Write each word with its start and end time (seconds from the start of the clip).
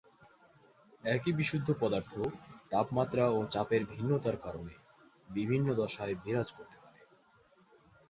একই 1.03 1.31
বিশুদ্ধ 1.31 1.67
পদার্থ 1.79 2.13
তাপমাত্রা 2.71 3.25
ও 3.29 3.39
চাপের 3.45 3.81
ভিন্নতার 3.85 4.37
কারণে 4.37 4.73
বিভিন্ন 5.29 5.67
দশায় 5.73 6.15
বিরাজ 6.23 6.49
করতে 6.51 6.77
পারে। 6.83 6.99